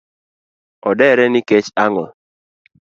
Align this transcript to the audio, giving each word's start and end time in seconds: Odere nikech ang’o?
Odere 0.89 1.25
nikech 1.31 1.67
ang’o? 1.83 2.05